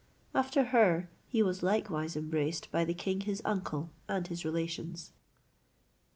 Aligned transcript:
After 0.33 0.63
her, 0.63 1.11
he 1.27 1.43
was 1.43 1.61
likewise 1.61 2.15
embraced 2.17 2.71
by 2.71 2.83
the 2.83 2.95
king 2.95 3.21
his 3.21 3.39
uncle 3.45 3.91
and 4.09 4.25
his 4.27 4.43
relations. 4.43 5.11